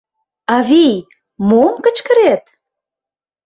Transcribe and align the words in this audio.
Авий, 0.55 0.97
мом 1.47 1.73
кычкырет? 1.83 2.43